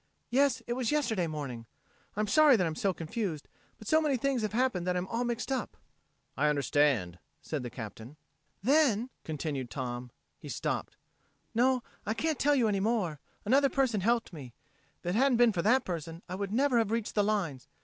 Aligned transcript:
"Yes, 0.31 0.63
it 0.65 0.73
was 0.73 0.91
yesterday 0.91 1.27
morning. 1.27 1.67
I'm 2.15 2.25
sorry 2.25 2.55
that 2.55 2.65
I'm 2.65 2.73
so 2.73 2.91
confused, 2.91 3.47
but 3.77 3.87
so 3.87 4.01
many 4.01 4.17
things 4.17 4.41
have 4.41 4.51
happened 4.51 4.87
that 4.87 4.97
I'm 4.97 5.05
all 5.09 5.23
mixed 5.23 5.51
up." 5.51 5.77
"I 6.35 6.47
understand," 6.47 7.19
said 7.43 7.61
the 7.61 7.69
Captain. 7.69 8.15
"Then...." 8.63 9.11
continued 9.23 9.69
Tom. 9.69 10.09
He 10.39 10.49
stopped. 10.49 10.97
"No, 11.53 11.83
I 12.03 12.15
can't 12.15 12.39
tell 12.39 12.55
you 12.55 12.67
any 12.67 12.79
more. 12.79 13.19
Another 13.45 13.69
person 13.69 14.01
helped 14.01 14.33
me. 14.33 14.55
If 15.03 15.11
it 15.15 15.15
hadn't 15.15 15.37
been 15.37 15.53
for 15.53 15.61
that 15.61 15.85
person 15.85 16.23
I 16.27 16.33
would 16.33 16.51
never 16.51 16.79
have 16.79 16.89
reached 16.89 17.13
the 17.13 17.23
lines. 17.23 17.67